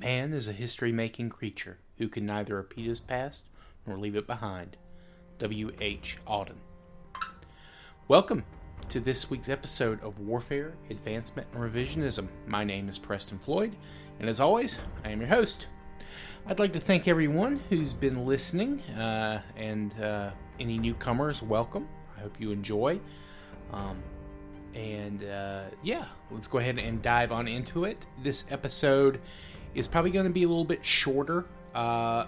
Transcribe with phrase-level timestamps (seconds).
[0.00, 3.46] Man is a history making creature who can neither repeat his past
[3.84, 4.76] nor leave it behind.
[5.40, 5.72] W.
[5.80, 6.18] H.
[6.24, 6.58] Auden.
[8.06, 8.44] Welcome
[8.90, 12.28] to this week's episode of Warfare, Advancement, and Revisionism.
[12.46, 13.74] My name is Preston Floyd,
[14.20, 15.66] and as always, I am your host.
[16.46, 20.30] I'd like to thank everyone who's been listening, uh, and uh,
[20.60, 21.88] any newcomers, welcome.
[22.16, 23.00] I hope you enjoy.
[23.72, 24.00] Um,
[24.74, 28.06] and uh, yeah, let's go ahead and dive on into it.
[28.22, 29.20] This episode
[29.78, 32.26] is probably going to be a little bit shorter uh,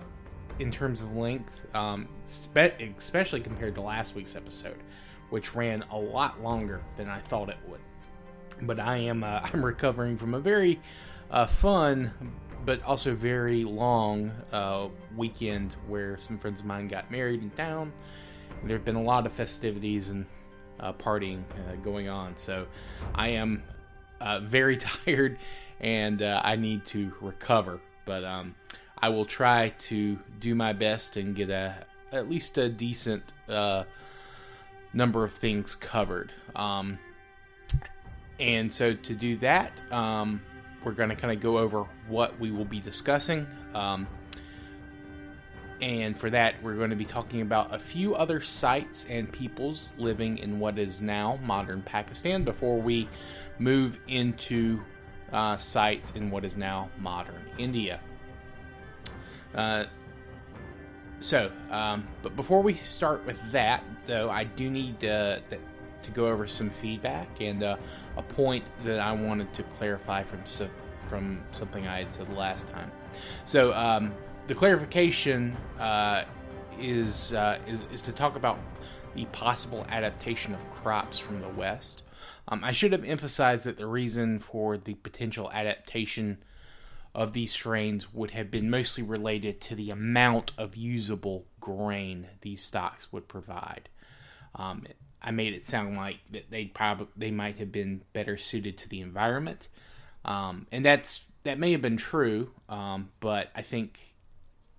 [0.59, 4.79] in terms of length, um, spe- especially compared to last week's episode,
[5.31, 7.81] which ran a lot longer than I thought it would.
[8.63, 10.81] But I am uh, I'm recovering from a very
[11.31, 12.13] uh, fun
[12.63, 17.91] but also very long uh, weekend where some friends of mine got married in town.
[18.65, 20.27] There have been a lot of festivities and
[20.79, 22.67] uh, partying uh, going on, so
[23.15, 23.63] I am
[24.43, 25.39] very tired
[25.81, 27.81] and uh, I need to recover.
[28.05, 28.55] But um,
[28.99, 33.85] I will try to do my best and get a at least a decent uh,
[34.93, 36.33] number of things covered.
[36.57, 36.99] Um,
[38.39, 40.43] and so to do that, um,
[40.83, 43.47] we're going to kind of go over what we will be discussing.
[43.75, 44.07] Um,
[45.81, 49.95] and for that, we're going to be talking about a few other sites and peoples
[49.99, 53.09] living in what is now modern Pakistan before we
[53.59, 54.83] move into
[55.33, 58.01] uh, sites in what is now modern India.
[59.55, 59.85] Uh,
[61.21, 65.41] so, um, but before we start with that, though, I do need uh,
[66.03, 67.77] to go over some feedback and uh,
[68.17, 70.41] a point that I wanted to clarify from
[71.09, 72.91] from something I had said last time.
[73.45, 74.15] So, um,
[74.47, 76.25] the clarification uh,
[76.79, 78.59] is, uh, is is to talk about
[79.15, 82.03] the possible adaptation of crops from the West.
[82.49, 86.39] Um, I should have emphasized that the reason for the potential adaptation
[87.15, 92.63] of these strains would have been mostly related to the amount of usable grain these
[92.63, 93.89] stocks would provide.
[94.55, 94.87] Um,
[95.23, 98.89] I made it sound like that they probably they might have been better suited to
[98.89, 99.69] the environment,
[100.25, 104.15] um, and that's that may have been true, um, but I think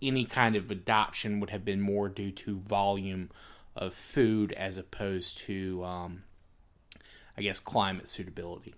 [0.01, 3.29] any kind of adoption would have been more due to volume
[3.75, 6.23] of food as opposed to um,
[7.37, 8.75] I guess, climate suitability.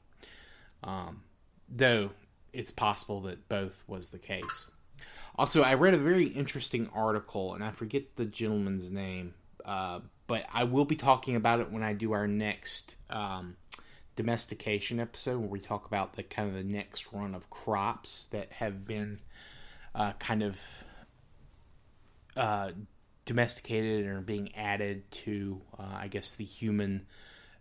[0.83, 1.21] Um,
[1.69, 2.11] though
[2.51, 4.69] it's possible that both was the case.
[5.35, 9.33] Also, I read a very interesting article, and I forget the gentleman's name,
[9.65, 13.55] uh, but I will be talking about it when I do our next um,
[14.15, 18.51] domestication episode, where we talk about the kind of the next run of crops that
[18.53, 19.19] have been
[19.95, 20.59] uh, kind of
[22.37, 22.71] uh,
[23.25, 27.07] domesticated and are being added to, uh, I guess, the human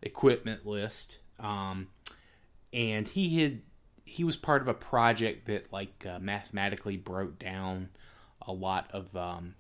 [0.03, 1.19] equipment list.
[1.39, 1.89] Um,
[2.73, 3.61] and he had
[4.05, 7.89] he was part of a project that like uh, mathematically broke down
[8.47, 9.55] a lot of um,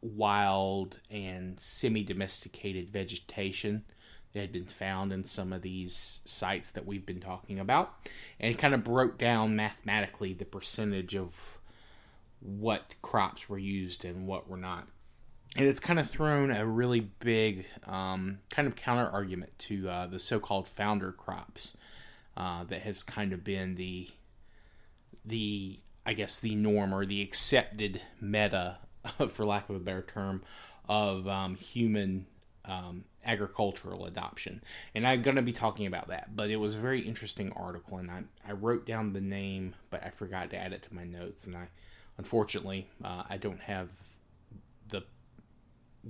[0.00, 3.84] wild and semi-domesticated vegetation
[4.32, 7.94] that had been found in some of these sites that we've been talking about
[8.40, 11.58] and it kind of broke down mathematically the percentage of
[12.40, 14.86] what crops were used and what were not
[15.58, 20.06] and it's kind of thrown a really big um, kind of counter argument to uh,
[20.06, 21.76] the so-called founder crops
[22.36, 24.08] uh, that has kind of been the
[25.24, 28.78] the I guess the norm or the accepted meta,
[29.28, 30.42] for lack of a better term,
[30.88, 32.26] of um, human
[32.64, 34.62] um, agricultural adoption.
[34.94, 36.34] And I'm going to be talking about that.
[36.34, 40.02] But it was a very interesting article, and I, I wrote down the name, but
[40.02, 41.46] I forgot to add it to my notes.
[41.46, 41.68] And I,
[42.16, 43.90] unfortunately, uh, I don't have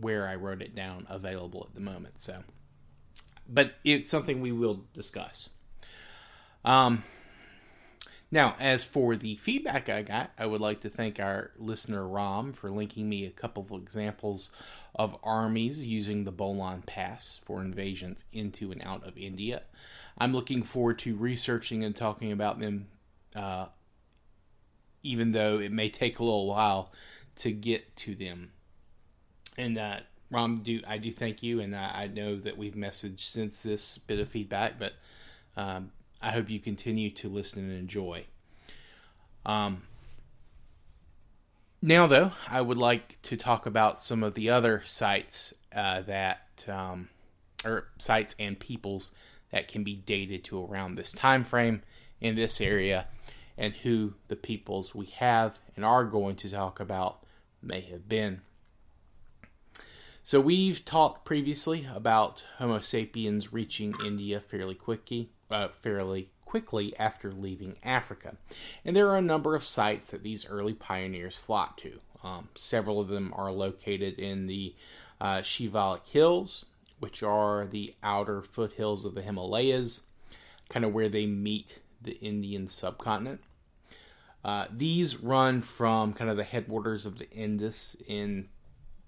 [0.00, 2.20] where I wrote it down available at the moment.
[2.20, 2.42] So,
[3.48, 5.48] but it's something we will discuss.
[6.64, 7.04] Um,
[8.31, 12.53] now, as for the feedback I got, I would like to thank our listener Rom
[12.53, 14.50] for linking me a couple of examples
[14.94, 19.62] of armies using the Bolan Pass for invasions into and out of India.
[20.19, 22.89] I'm looking forward to researching and talking about them,
[23.34, 23.66] uh,
[25.03, 26.92] even though it may take a little while
[27.36, 28.50] to get to them.
[29.59, 29.97] And uh,
[30.31, 33.99] Ram, do I do thank you, and I, I know that we've messaged since this
[33.99, 34.93] bit of feedback, but
[35.57, 35.91] um,
[36.22, 38.25] I hope you continue to listen and enjoy.
[39.45, 39.83] Um,
[41.83, 46.65] now, though, I would like to talk about some of the other sites uh, that,
[46.69, 47.09] um,
[47.65, 49.13] or sites and peoples
[49.51, 51.83] that can be dated to around this time frame
[52.21, 53.07] in this area,
[53.57, 57.25] and who the peoples we have and are going to talk about
[57.60, 58.43] may have been.
[60.28, 67.33] So we've talked previously about Homo sapiens reaching India fairly quickly, uh, fairly quickly after
[67.33, 68.36] leaving Africa.
[68.84, 72.01] And there are a number of sites that these early pioneers flocked to.
[72.22, 74.75] Um, several of them are located in the
[75.19, 76.66] uh, Shivalik Hills,
[76.98, 80.03] which are the outer foothills of the Himalayas,
[80.69, 83.41] kind of where they meet the Indian subcontinent.
[84.45, 88.51] Uh, these run from kind of the headwaters of the Indus in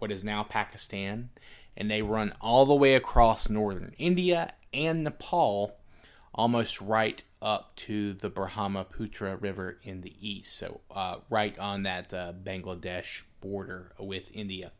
[0.01, 1.31] what is now Pakistan,
[1.77, 5.77] and they run all the way across northern India and Nepal,
[6.35, 10.57] almost right up to the Brahmaputra River in the east.
[10.57, 14.73] So, uh, right on that uh, Bangladesh border with India.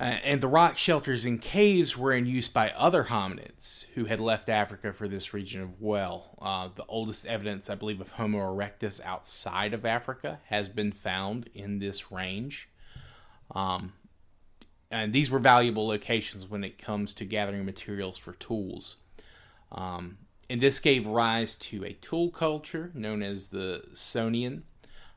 [0.00, 4.18] Uh, and the rock shelters and caves were in use by other hominids who had
[4.18, 6.38] left Africa for this region of well.
[6.40, 11.50] Uh, the oldest evidence, I believe, of Homo erectus outside of Africa has been found
[11.52, 12.70] in this range.
[13.54, 13.92] Um,
[14.90, 18.96] and these were valuable locations when it comes to gathering materials for tools.
[19.70, 20.16] Um,
[20.48, 24.62] and this gave rise to a tool culture known as the Soanian,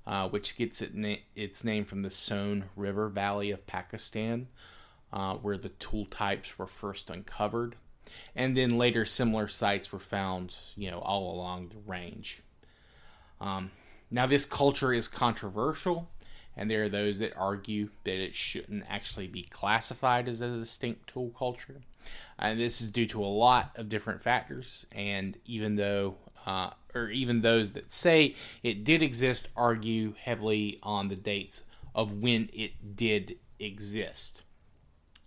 [0.06, 4.48] uh, which gets it na- its name from the Soan River Valley of Pakistan,
[5.14, 7.76] uh, where the tool types were first uncovered.
[8.36, 12.42] And then later, similar sites were found, you know, all along the range.
[13.40, 13.72] Um,
[14.12, 16.10] now, this culture is controversial
[16.56, 21.08] and there are those that argue that it shouldn't actually be classified as a distinct
[21.08, 21.82] tool culture.
[22.38, 24.86] And this is due to a lot of different factors.
[24.92, 31.08] And even though, uh, or even those that say it did exist, argue heavily on
[31.08, 31.64] the dates
[31.96, 34.44] of when it did exist.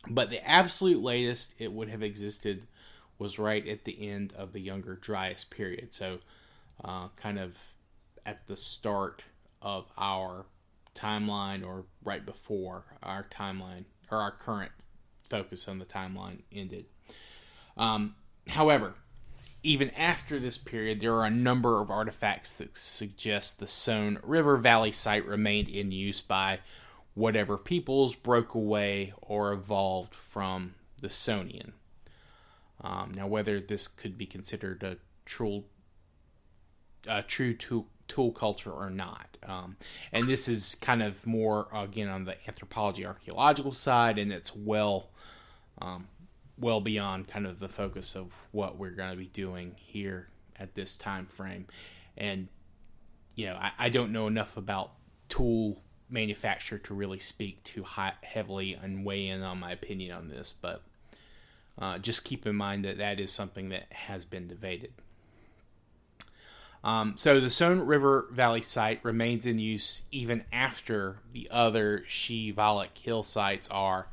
[0.08, 2.66] But the absolute latest it would have existed
[3.18, 5.92] was right at the end of the Younger Dryas period.
[5.92, 6.18] So,
[6.84, 7.56] uh, kind of
[8.24, 9.22] at the start
[9.62, 10.46] of our
[10.94, 14.72] timeline or right before our timeline or our current
[15.28, 16.86] focus on the timeline ended.
[17.76, 18.14] Um,
[18.48, 18.94] however,
[19.62, 24.56] even after this period, there are a number of artifacts that suggest the Soan River
[24.56, 26.60] Valley site remained in use by
[27.16, 31.72] whatever peoples broke away or evolved from the Soanian.
[32.82, 35.64] Um, now, whether this could be considered a true,
[37.08, 39.38] a true tool, tool culture or not.
[39.42, 39.78] Um,
[40.12, 45.08] and this is kind of more again on the anthropology archaeological side, and it's well
[45.80, 46.08] um,
[46.58, 50.28] well beyond kind of the focus of what we're going to be doing here
[50.58, 51.66] at this time frame.
[52.14, 52.48] And
[53.34, 54.92] you know, I, I don't know enough about
[55.30, 60.28] tool manufacture to really speak too high, heavily and weigh in on my opinion on
[60.28, 60.82] this, but
[61.78, 64.92] uh, just keep in mind that that is something that has been debated.
[66.84, 72.96] Um, so the Soan River Valley site remains in use even after the other Shivalik
[72.96, 74.06] Hill sites are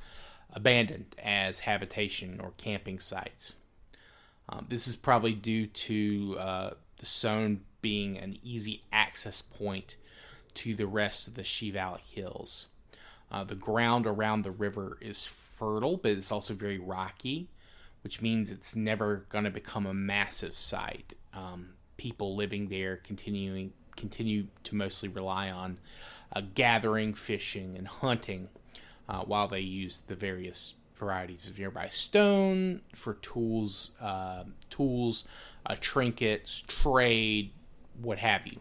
[0.51, 3.55] abandoned as habitation or camping sites.
[4.49, 9.95] Um, this is probably due to uh, the Soan being an easy access point
[10.55, 12.67] to the rest of the Shivalik Hills.
[13.31, 17.47] Uh, the ground around the river is fertile, but it's also very rocky,
[18.03, 21.13] which means it's never going to become a massive site.
[21.33, 25.77] Um, people living there continuing continue to mostly rely on
[26.35, 28.49] uh, gathering, fishing, and hunting,
[29.07, 35.27] uh, while they use the various varieties of nearby stone for tools, uh, tools,
[35.65, 37.51] uh, trinkets, trade,
[38.01, 38.59] what have you.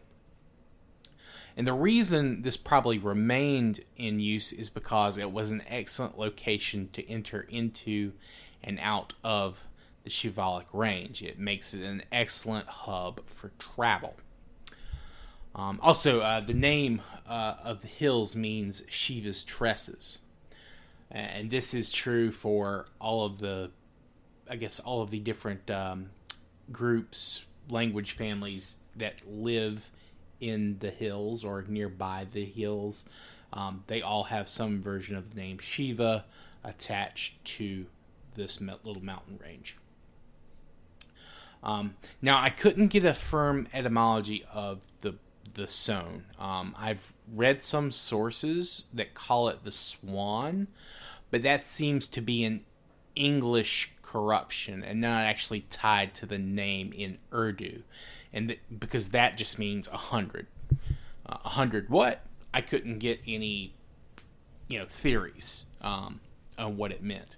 [1.57, 6.89] And the reason this probably remained in use is because it was an excellent location
[6.93, 8.13] to enter into
[8.63, 9.67] and out of
[10.05, 11.23] the Shivalik Range.
[11.23, 14.17] It makes it an excellent hub for travel.
[15.55, 20.21] Um, also, uh, the name uh, of the hills means Shiva's tresses.
[21.11, 23.71] And this is true for all of the,
[24.49, 26.11] I guess, all of the different um,
[26.71, 29.91] groups, language families that live
[30.43, 33.05] in the hills or nearby the hills.
[33.53, 36.25] Um, they all have some version of the name Shiva
[36.65, 37.87] attached to
[38.35, 39.77] this little mountain range.
[41.63, 45.15] Um, now, I couldn't get a firm etymology of the
[45.55, 46.25] the Soan.
[46.39, 50.69] Um, I've read some sources that call it the Swan,
[51.31, 52.65] but that seems to be an
[53.15, 57.83] English corruption and not actually tied to the name in Urdu,
[58.33, 60.47] and th- because that just means a hundred.
[61.27, 62.25] Uh, a hundred what?
[62.55, 63.75] I couldn't get any,
[64.69, 66.21] you know, theories um,
[66.59, 67.37] on what it meant.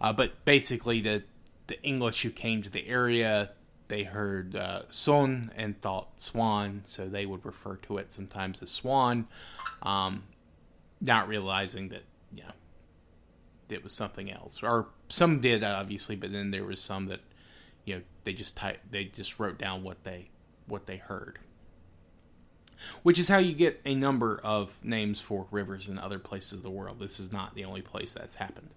[0.00, 1.22] Uh, but basically, the
[1.66, 3.50] the English who came to the area
[3.88, 8.70] they heard uh, son and thought swan, so they would refer to it sometimes as
[8.70, 9.26] swan,
[9.82, 10.24] um,
[11.00, 12.02] not realizing that
[12.32, 12.52] you know
[13.68, 14.62] it was something else.
[14.62, 17.20] Or some did obviously, but then there was some that
[17.88, 20.28] you know they just type they just wrote down what they
[20.66, 21.38] what they heard.
[23.02, 26.62] Which is how you get a number of names for rivers in other places of
[26.62, 27.00] the world.
[27.00, 28.74] This is not the only place that's happened.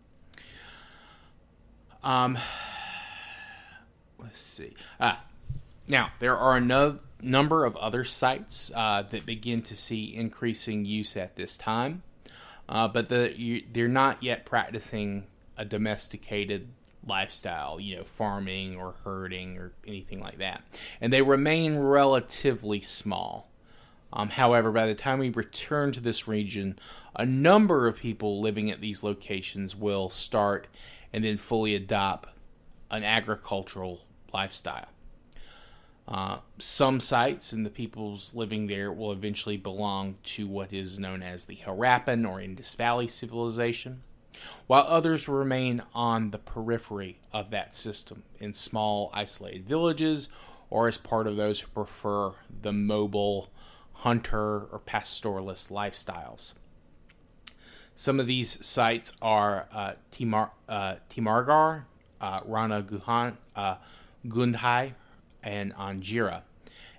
[2.04, 2.38] Um
[4.18, 4.74] let's see.
[5.00, 5.24] Ah
[5.88, 11.18] now there are a number of other sites uh, that begin to see increasing use
[11.18, 12.04] at this time.
[12.70, 15.26] Uh, but the, you, they're not yet practicing
[15.58, 16.70] a domesticated
[17.06, 20.64] lifestyle, you know, farming or herding or anything like that.
[21.00, 23.50] And they remain relatively small.
[24.14, 26.78] Um, however, by the time we return to this region,
[27.16, 30.68] a number of people living at these locations will start
[31.14, 32.30] and then fully adopt
[32.90, 34.02] an agricultural
[34.34, 34.88] lifestyle.
[36.08, 41.24] Uh, some sites and the peoples living there will eventually belong to what is known
[41.24, 44.02] as the Harappan or Indus Valley civilization
[44.68, 50.30] while others remain on the periphery of that system in small, isolated villages
[50.70, 52.32] or as part of those who prefer
[52.62, 53.50] the mobile
[53.94, 56.54] hunter or pastoralist lifestyles.
[57.96, 61.84] Some of these sites are uh, Timar, uh, Timargar,
[62.20, 63.76] uh, Rana Guhan, uh,
[64.28, 64.94] Gundhai,
[65.44, 66.42] and Anjira,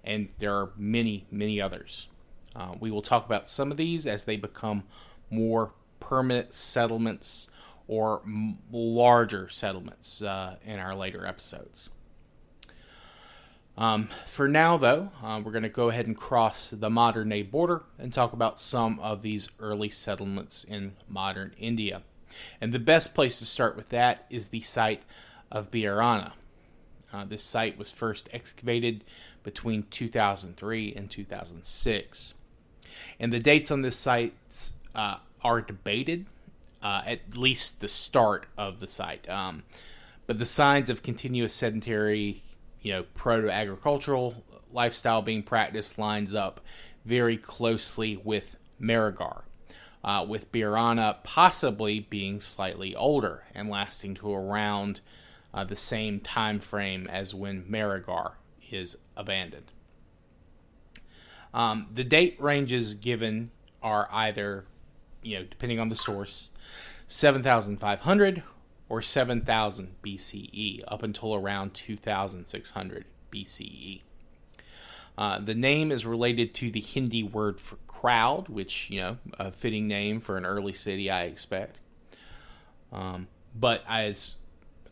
[0.04, 2.08] and there are many, many others.
[2.54, 4.84] Uh, we will talk about some of these as they become
[5.30, 5.72] more
[6.12, 7.48] permanent settlements
[7.88, 11.88] or m- larger settlements uh, in our later episodes.
[13.78, 17.40] Um, for now, though, uh, we're going to go ahead and cross the modern day
[17.40, 22.02] border and talk about some of these early settlements in modern India.
[22.60, 25.04] And the best place to start with that is the site
[25.50, 26.32] of Bhirrana.
[27.10, 29.02] Uh, this site was first excavated
[29.42, 32.34] between 2003 and 2006.
[33.18, 34.34] And the dates on this site
[34.94, 36.26] uh, are debated,
[36.82, 39.28] uh, at least the start of the site.
[39.28, 39.64] Um,
[40.26, 42.42] but the signs of continuous sedentary,
[42.80, 46.60] you know, proto-agricultural lifestyle being practiced lines up
[47.04, 49.42] very closely with Mehrgarh,
[50.04, 55.00] uh, with Bhirrana possibly being slightly older and lasting to around
[55.52, 58.32] uh, the same time frame as when Mehrgarh
[58.70, 59.70] is abandoned.
[61.52, 63.50] Um, the date ranges given
[63.82, 64.64] are either
[65.22, 66.48] you know, depending on the source,
[67.06, 68.42] 7,500
[68.88, 74.02] or 7,000 BCE, up until around 2,600 BCE.
[75.16, 79.52] Uh, the name is related to the Hindi word for crowd, which, you know, a
[79.52, 81.80] fitting name for an early city, I expect.
[82.92, 84.36] Um, but as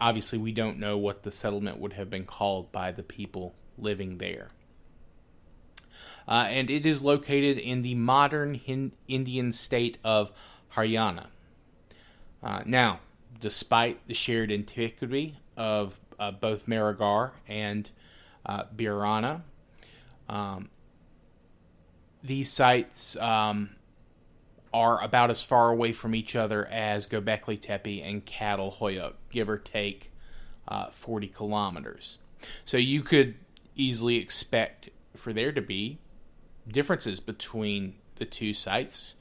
[0.01, 4.19] obviously, we don't know what the settlement would have been called by the people living
[4.19, 4.49] there
[6.29, 10.33] uh, and it is located in the modern Hind- Indian state of
[10.75, 11.27] Haryana.
[12.43, 13.01] Uh, now,
[13.39, 17.91] despite the shared antiquity of uh, both Mehrgarh and
[18.47, 19.43] uh, Bhirrana,
[20.29, 20.71] um,
[22.23, 23.71] these sites um,
[24.73, 29.49] are about as far away from each other as Göbekli Tepe and Çatal Hoyuk, give
[29.49, 30.13] or take
[30.69, 32.19] uh, 40 kilometers.
[32.65, 33.35] So you could
[33.75, 35.99] easily expect for there to be
[36.69, 39.17] differences between the two sites,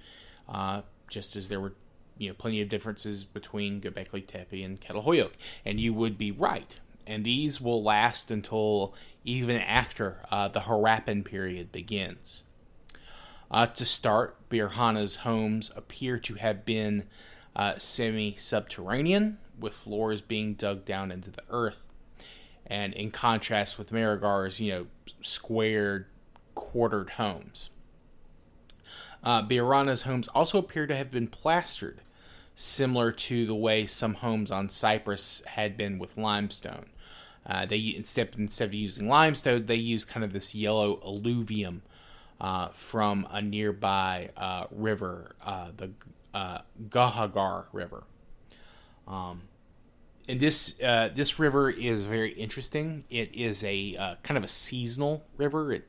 [0.48, 1.74] uh, just as there were
[2.18, 5.32] you know plenty of differences between Göbekli Tepe and Çatal
[5.66, 6.80] and you would be right.
[7.08, 8.94] And these will last until
[9.24, 12.44] even after uh, the Harappan period begins.
[13.50, 17.06] Uh, to start, Bhirrana's homes appear to have been
[17.56, 21.86] uh, semi subterranean, with floors being dug down into the earth.
[22.66, 24.88] And in contrast with Mehrgarh's, you know,
[25.22, 26.06] squared
[26.60, 27.70] quartered homes.
[29.24, 32.02] Uh, Bhirrana's homes also appear to have been plastered,
[32.54, 36.88] similar to the way some homes on Cyprus had been with limestone.
[37.46, 41.82] Uh, they instead instead of using limestone, they use kind of this yellow alluvium
[42.42, 45.92] uh, from a nearby uh, river, uh, the
[46.34, 48.04] uh, Ghaggar River.
[49.08, 49.44] Um,
[50.28, 53.06] and this uh, this river is very interesting.
[53.10, 55.72] It is a kind of a seasonal river.
[55.72, 55.88] It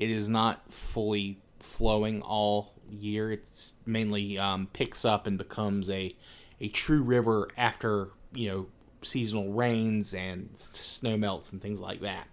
[0.00, 3.30] it is not fully flowing all year.
[3.30, 6.16] It's mainly um, picks up and becomes a
[6.60, 8.66] a true river after you know
[9.02, 12.26] seasonal rains and snow melts and things like that.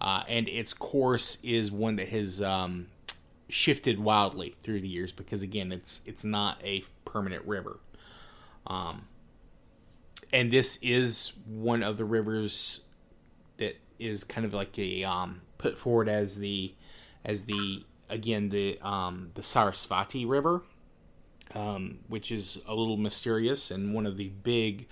[0.00, 2.86] Uh, and its course is one that has um,
[3.48, 7.78] shifted wildly through the years because again, it's it's not a permanent river.
[8.66, 9.06] Um,
[10.32, 12.82] and this is one of the rivers
[13.56, 16.74] that is kind of like a um, put forward as the
[17.28, 20.62] as the again the um, the Sarasvati River,
[21.54, 24.88] um, which is a little mysterious and one of the big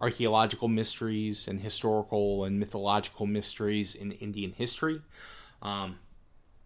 [0.00, 5.00] archaeological mysteries and historical and mythological mysteries in Indian history.
[5.62, 5.98] Um,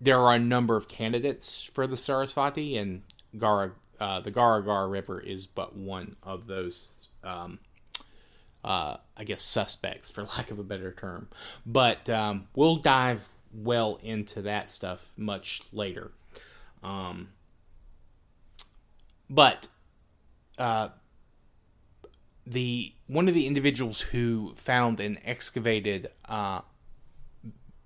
[0.00, 3.02] there are a number of candidates for the Sarasvati, and
[3.38, 7.08] Gara, uh, the Gara River is but one of those.
[7.22, 7.60] Um,
[8.64, 11.28] uh, I guess suspects, for lack of a better term.
[11.66, 16.10] But um, we'll dive well into that stuff much later.
[16.82, 17.28] Um,
[19.28, 19.68] but
[20.58, 20.88] uh,
[22.46, 26.60] the one of the individuals who found and excavated uh,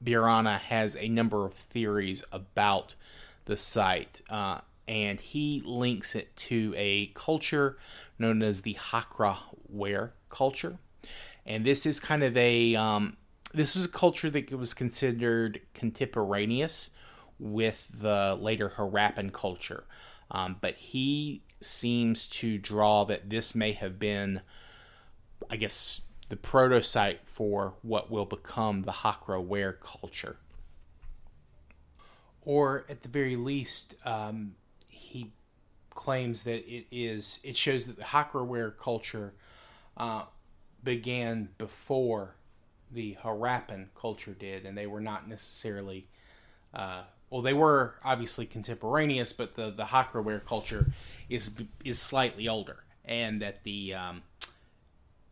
[0.02, 2.94] Bhirrana has a number of theories about
[3.44, 7.78] the site, uh, and he links it to a culture
[8.18, 9.36] known as the Hakra
[9.68, 10.78] ware culture,
[11.44, 13.16] and this is kind of a um,
[13.56, 16.90] this is a culture that was considered contemporaneous
[17.38, 19.84] with the later Harappan culture,
[20.30, 24.42] um, but he seems to draw that this may have been,
[25.50, 30.36] I guess, the proto site for what will become the Hakra ware culture.
[32.42, 34.54] Or at the very least, um,
[34.90, 35.32] he
[35.94, 37.40] claims that it is.
[37.42, 39.32] It shows that the Hakra ware culture
[39.96, 40.24] uh,
[40.84, 42.35] began before
[42.92, 46.08] the Harappan culture did, and they were not necessarily.
[46.72, 50.92] Uh, well, they were obviously contemporaneous, but the the Hakra ware culture
[51.28, 54.22] is is slightly older, and that the um,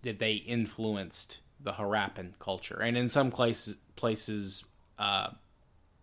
[0.03, 4.65] that they influenced the Harappan culture, and in some places places
[4.99, 5.29] uh,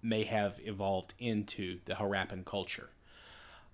[0.02, 2.90] may have evolved into the Harappan culture.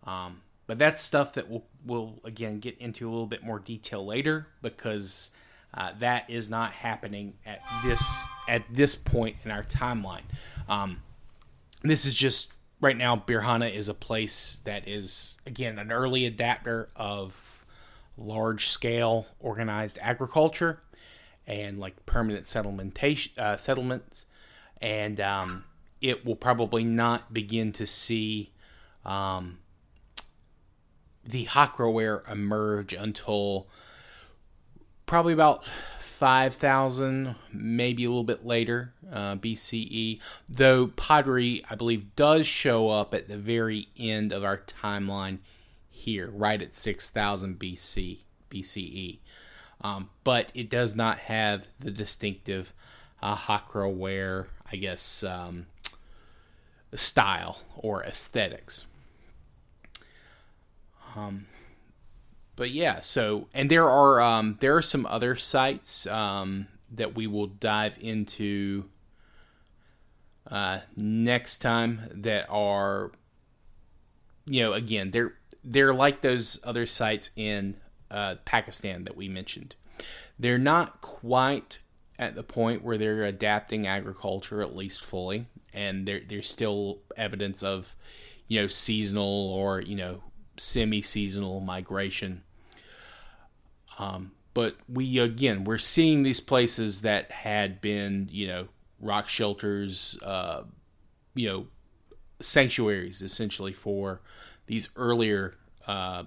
[0.05, 4.05] Um, but that's stuff that we'll, we'll again get into a little bit more detail
[4.05, 5.31] later because
[5.74, 10.24] uh, that is not happening at this at this point in our timeline.
[10.68, 11.02] Um,
[11.84, 13.16] this is just right now.
[13.16, 17.66] Bhirrana is a place that is again an early adapter of
[18.18, 20.82] large scale organized agriculture
[21.46, 24.26] and like permanent settlementation uh, settlements,
[24.82, 25.64] and um,
[26.02, 28.51] it will probably not begin to see.
[29.06, 29.60] Um,
[31.24, 33.68] the Hakraware emerge until
[35.07, 35.65] probably about
[36.00, 40.20] 5000, maybe a little bit later, uh, BCE.
[40.48, 45.39] Though pottery, I believe, does show up at the very end of our timeline
[45.89, 48.20] here, right at 6000 BC,
[48.51, 49.20] BCE.
[49.81, 52.74] Um, but it does not have the distinctive
[53.22, 55.67] uh, Hakraware, I guess, um,
[56.93, 58.87] style or aesthetics.
[61.15, 61.46] Um,
[62.57, 67.27] but yeah, so and there are um, there are some other sites um, that we
[67.27, 68.85] will dive into
[70.50, 73.11] uh, next time that are
[74.48, 77.77] you know again they're they're like those other sites in
[78.09, 79.75] uh, Pakistan that we mentioned.
[80.39, 81.79] They're not quite
[82.17, 87.61] at the point where they're adapting agriculture at least fully, and there there's still evidence
[87.61, 87.96] of
[88.48, 90.24] you know seasonal or you know
[90.57, 92.41] semi-seasonal migration.
[93.98, 98.68] Um, but we again we're seeing these places that had been you know
[99.00, 100.64] rock shelters, uh,
[101.36, 101.68] you know
[102.40, 104.22] sanctuaries essentially for
[104.68, 105.55] these earlier
[105.86, 106.24] uh,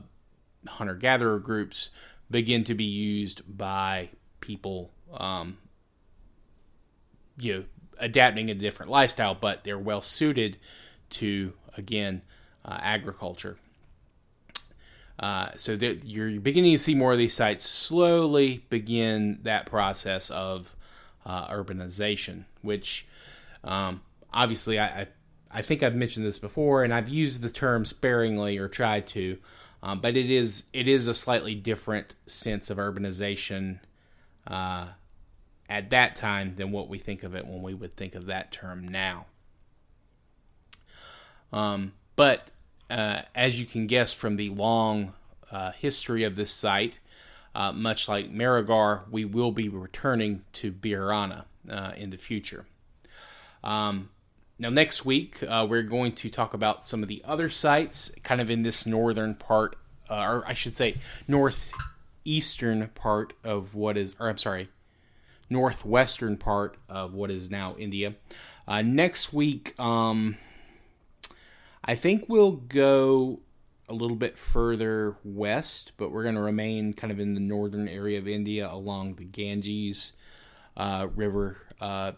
[0.66, 1.90] hunter gatherer groups
[2.30, 4.08] begin to be used by
[4.40, 5.58] people um,
[7.38, 7.64] you know
[7.98, 10.56] adapting a different lifestyle but they're well suited
[11.10, 12.22] to again
[12.64, 13.58] uh, agriculture
[15.20, 20.30] uh, so that you're beginning to see more of these sites slowly begin that process
[20.30, 20.74] of
[21.26, 23.06] uh, urbanization, which
[23.62, 24.00] um,
[24.32, 25.06] obviously I, I,
[25.50, 29.36] I think I've mentioned this before, and I've used the term sparingly or tried to,
[29.82, 33.80] um, but it is it is a slightly different sense of urbanization
[34.46, 34.86] uh,
[35.68, 38.52] at that time than what we think of it when we would think of that
[38.52, 39.26] term now.
[41.52, 42.50] Um, but
[43.40, 45.14] as you can guess from the long
[45.50, 47.00] uh, history of this site,
[47.54, 52.66] uh, much like Mehrgarh, we will be returning to Bhirrana uh, in the future.
[53.64, 54.10] Um,
[54.58, 58.42] now, next week, uh, we're going to talk about some of the other sites, kind
[58.42, 59.76] of in this northern part,
[60.10, 64.68] uh, or I should say, northeastern part of what is, or I'm sorry,
[65.48, 68.16] northwestern part of what is now India.
[68.68, 70.36] next week, um,
[71.84, 73.40] I think we'll go
[73.88, 77.88] a little bit further west, but we're going to remain kind of in the northern
[77.88, 80.12] area of India along the Ganges
[80.76, 82.12] uh, River uh,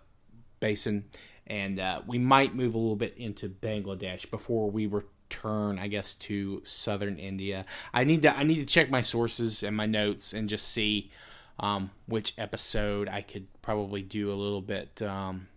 [0.60, 1.06] basin.
[1.46, 6.14] And uh, we might move a little bit into Bangladesh before we return, I guess,
[6.14, 7.64] to southern India.
[7.92, 11.10] I need to I need to check my sources and my notes and just see
[11.58, 15.02] um, which episode I could probably do a little bit.
[15.02, 15.48] Um,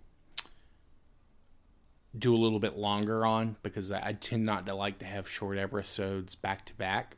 [2.17, 5.57] do a little bit longer on because I, tend not to like to have short
[5.57, 7.17] episodes back to back.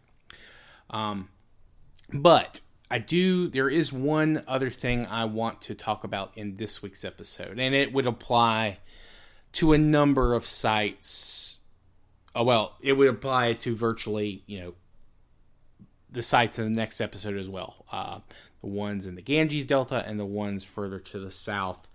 [0.89, 1.29] Um,
[2.11, 3.47] but I do.
[3.47, 7.75] There is one other thing I want to talk about in this week's episode, and
[7.75, 8.79] it would apply
[9.53, 11.57] to a number of sites.
[12.33, 14.73] Oh well, it would apply to virtually, you know,
[16.09, 17.85] the sites in the next episode as well.
[17.91, 18.19] Uh,
[18.61, 21.87] the ones in the Ganges Delta and the ones further to the south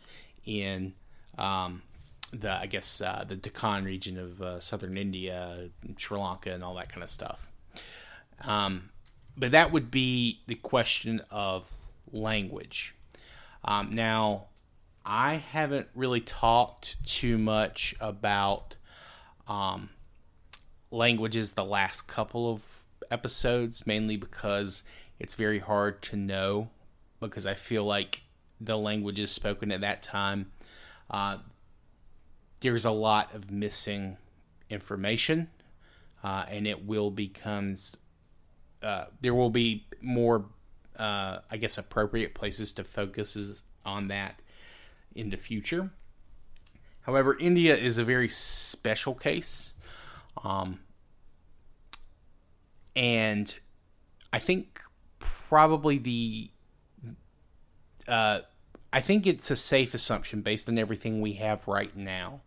[0.44, 0.94] in
[1.38, 1.82] um,
[2.32, 6.74] the, I guess, uh, the Deccan region of uh, southern India, Sri Lanka, and all
[6.74, 7.50] that kind of stuff.
[8.44, 8.90] Um,
[9.36, 11.72] but that would be the question of
[12.10, 12.94] language.
[13.64, 14.46] Um, now,
[15.04, 18.76] I haven't really talked too much about
[19.48, 19.90] um,
[20.90, 24.84] languages the last couple of episodes, mainly because
[25.18, 26.70] it's very hard to know.
[27.20, 28.22] Because I feel like
[28.60, 30.50] the languages spoken at that time,
[31.10, 31.38] uh,
[32.62, 34.16] there's a lot of missing
[34.70, 35.50] information,
[36.24, 37.96] uh, and it will becomes
[38.82, 40.46] uh, there will be more,
[40.98, 44.40] uh, I guess, appropriate places to focus on that
[45.14, 45.90] in the future.
[47.02, 49.74] However, India is a very special case.
[50.42, 50.80] Um,
[52.94, 53.54] and
[54.32, 54.80] I think
[55.18, 56.50] probably the
[58.08, 58.40] uh,
[58.92, 62.40] I think it's a safe assumption based on everything we have right now,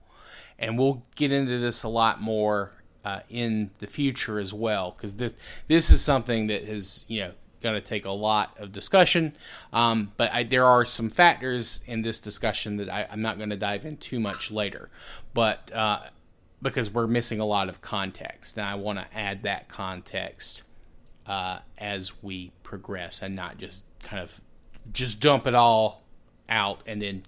[0.58, 2.72] and we'll get into this a lot more
[3.04, 5.34] uh, in the future as well because this
[5.68, 9.36] this is something that is you know going to take a lot of discussion.
[9.74, 13.50] Um, but I, there are some factors in this discussion that I, am not going
[13.50, 14.89] to dive in too much later,
[15.34, 16.02] but uh,
[16.62, 20.62] because we're missing a lot of context, and I want to add that context
[21.26, 24.39] uh, as we progress, and not just kind of
[24.94, 26.04] just dump it all
[26.48, 27.26] out and then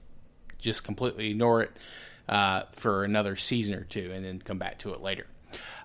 [0.60, 1.72] just completely ignore it
[2.28, 5.28] uh, for another season or two, and then come back to it later.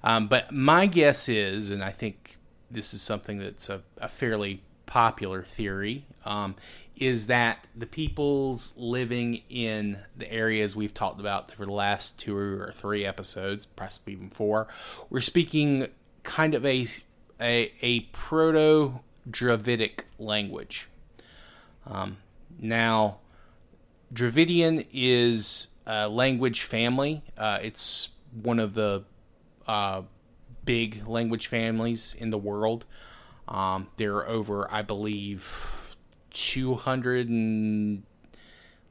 [0.03, 2.39] Um, but my guess is, and I think
[2.71, 6.57] this is something that's a, a fairly popular theory, um,
[6.97, 12.37] is that the peoples living in the areas we've talked about for the last two
[12.37, 14.69] or three episodes, possibly even four,
[15.11, 15.87] we're speaking
[16.23, 16.87] kind of a
[17.41, 20.89] a, a proto Dravidic language.
[21.87, 22.19] Um,
[22.61, 23.19] now,
[24.13, 27.23] Dravidian is a language family.
[27.37, 28.11] Uh, it's
[28.43, 29.05] one of the
[29.67, 30.03] uh,
[30.65, 32.87] big language families in the world.
[33.49, 35.97] Um, there are over, I believe,
[36.31, 38.05] 200 and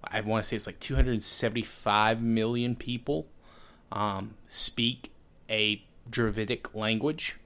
[0.03, 3.27] I want to say it's like 275 million people
[3.91, 5.11] um, speak
[5.49, 7.37] a Dravidic language.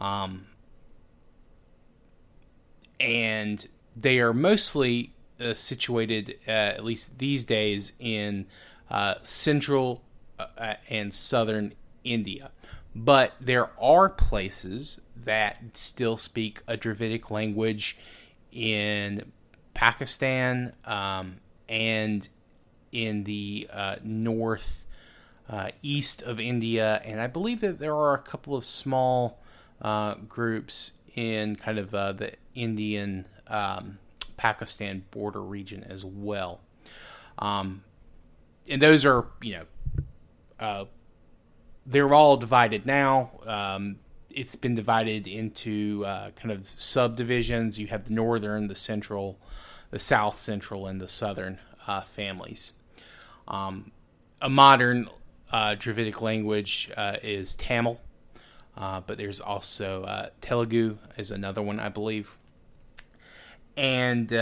[0.00, 0.46] Um,
[2.98, 5.12] and they are mostly
[5.42, 8.46] uh, situated, uh, at least these days, in
[8.90, 10.02] uh, central
[10.38, 11.74] uh, and southern
[12.04, 12.50] India.
[12.94, 17.96] But there are places that still speak a Dravidic language
[18.50, 19.32] in
[19.74, 21.36] Pakistan um,
[21.68, 22.28] and
[22.90, 24.86] in the uh, north
[25.48, 29.40] uh, east of India, and I believe that there are a couple of small
[29.80, 33.98] uh, groups in kind of uh, the Indian um,
[34.36, 36.60] Pakistan border region as well.
[37.38, 37.82] Um,
[38.68, 39.64] and those are, you know,
[40.60, 40.84] uh,
[41.86, 43.30] they're all divided now.
[43.46, 43.96] Um,
[44.30, 47.78] it's been divided into uh, kind of subdivisions.
[47.78, 49.38] You have the northern, the central,
[49.90, 52.74] the south central, and the southern uh, families.
[53.48, 53.92] Um,
[54.40, 55.08] a modern
[55.52, 58.00] uh, Dravidic language uh, is Tamil,
[58.76, 62.38] uh, but there's also uh, Telugu is another one, I believe.
[63.76, 64.32] And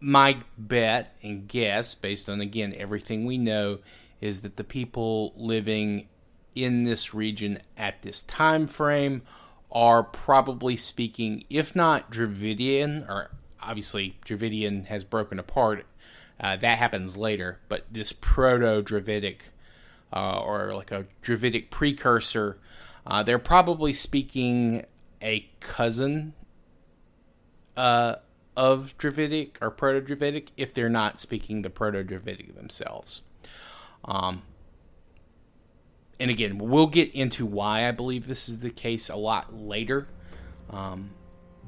[0.00, 3.78] my bet and guess, based on again everything we know,
[4.20, 6.08] is that the people living
[6.54, 9.22] in this region at this time frame
[9.70, 13.30] are probably speaking, if not Dravidian, or
[13.62, 15.84] obviously Dravidian has broken apart.
[16.40, 19.50] Uh, that happens later, but this Proto Dravidic
[20.12, 22.58] uh, or like a Dravidic precursor,
[23.06, 24.86] uh, they're probably speaking
[25.20, 26.32] a cousin
[27.78, 28.16] uh,
[28.56, 33.22] of Dravidic or Proto Dravidic if they're not speaking the Proto Dravidic themselves.
[34.04, 34.42] Um,
[36.18, 40.08] and again, we'll get into why I believe this is the case a lot later.
[40.70, 41.10] Um,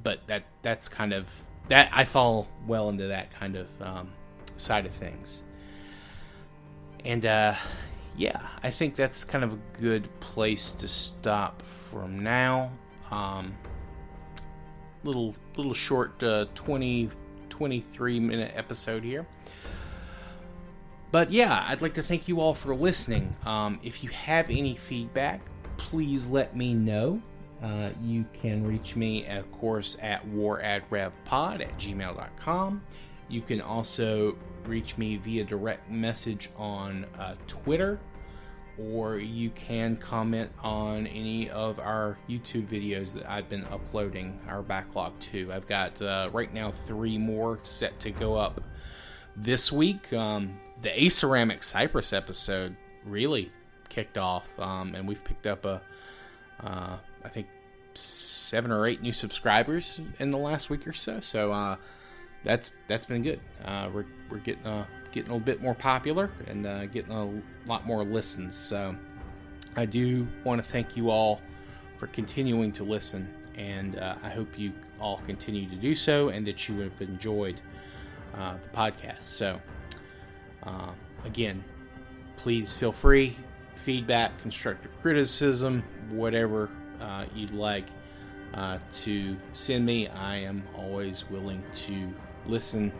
[0.03, 1.29] but that that's kind of
[1.69, 4.13] that I fall well into that kind of um,
[4.57, 5.45] side of things.
[7.05, 7.55] And uh,
[8.17, 12.73] yeah, I think that's kind of a good place to stop from now.
[13.13, 13.55] Um,
[15.05, 17.11] little little short uh, 20
[17.49, 19.27] 23 minute episode here.
[21.13, 23.35] But yeah, I'd like to thank you all for listening.
[23.45, 25.41] Um, if you have any feedback,
[25.77, 27.21] please let me know.
[27.63, 32.83] Uh, you can reach me, of course, at waradrevpod at gmail.com.
[33.29, 37.99] You can also reach me via direct message on uh, Twitter,
[38.81, 44.63] or you can comment on any of our YouTube videos that I've been uploading, our
[44.63, 45.51] backlog too.
[45.53, 48.61] I've got uh, right now three more set to go up
[49.37, 50.13] this week.
[50.13, 53.53] Um, the Aceramic Cyprus episode really
[53.89, 55.83] kicked off, um, and we've picked up a,
[56.63, 57.49] uh, I think,
[57.95, 61.21] seven or eight new subscribers in the last week or so.
[61.21, 61.77] So uh,
[62.45, 63.41] that's that's been good.
[63.65, 67.87] Uh, we're we're getting uh, getting a bit more popular and uh, getting a lot
[67.87, 68.55] more listens.
[68.55, 68.97] So
[69.77, 71.41] I do want to thank you all
[71.99, 76.47] for continuing to listen, and uh, I hope you all continue to do so, and
[76.47, 77.61] that you have enjoyed
[78.37, 79.23] uh, the podcast.
[79.23, 79.61] So
[80.63, 80.93] uh,
[81.25, 81.63] again,
[82.37, 83.37] please feel free
[83.75, 86.69] feedback, constructive criticism, whatever
[87.35, 87.87] you'd like
[88.55, 90.09] uh, to send me.
[90.09, 92.13] I am always willing to
[92.51, 92.93] listen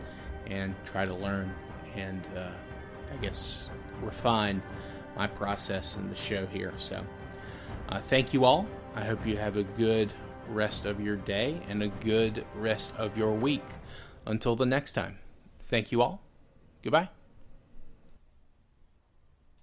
[0.47, 1.53] and try to learn
[1.95, 2.49] and uh,
[3.11, 3.69] I guess
[4.01, 4.61] refine
[5.15, 6.73] my process in the show here.
[6.77, 7.03] So,
[7.89, 8.67] uh, thank you all.
[8.95, 10.11] I hope you have a good
[10.47, 13.65] rest of your day and a good rest of your week.
[14.25, 15.19] Until the next time,
[15.59, 16.21] thank you all.
[16.83, 17.20] Goodbye.